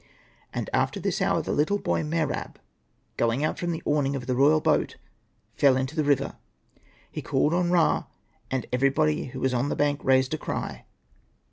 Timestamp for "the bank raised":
9.69-10.33